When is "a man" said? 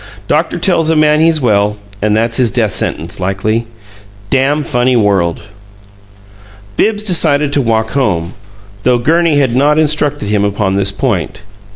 0.89-1.19